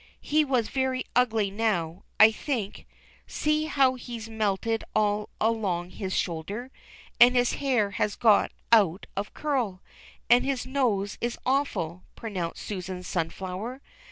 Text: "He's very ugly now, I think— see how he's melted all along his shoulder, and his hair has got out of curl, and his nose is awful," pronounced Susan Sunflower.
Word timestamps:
"He's 0.19 0.67
very 0.67 1.03
ugly 1.15 1.51
now, 1.51 2.05
I 2.19 2.31
think— 2.31 2.87
see 3.27 3.65
how 3.65 3.93
he's 3.93 4.27
melted 4.31 4.83
all 4.95 5.29
along 5.39 5.91
his 5.91 6.15
shoulder, 6.17 6.71
and 7.19 7.35
his 7.35 7.51
hair 7.61 7.91
has 7.91 8.15
got 8.15 8.51
out 8.71 9.05
of 9.15 9.35
curl, 9.35 9.83
and 10.27 10.43
his 10.43 10.65
nose 10.65 11.19
is 11.21 11.37
awful," 11.45 12.01
pronounced 12.15 12.63
Susan 12.63 13.03
Sunflower. 13.03 13.79